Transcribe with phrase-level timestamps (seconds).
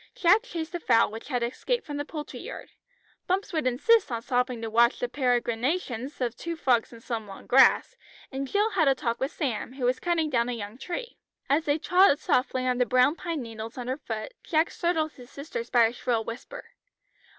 [0.15, 2.71] Jack chased a fowl which had escaped from the poultry yard.
[3.27, 7.45] Bumps would insist on stopping to watch the peregrinations of two frogs in some long
[7.45, 7.95] grass,
[8.31, 11.19] and Jill had a talk with Sam, who was cutting down a young tree.
[11.51, 15.85] As they trod softly on the brown pine needles underfoot Jack startled his sisters by
[15.85, 16.69] a shrill whisper.